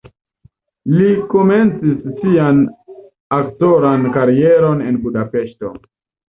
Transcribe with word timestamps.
Li 0.93 1.09
komencis 1.33 1.99
sian 2.21 2.63
aktoran 3.39 4.09
karieron 4.17 4.83
en 4.89 4.99
Budapeŝto. 5.05 5.73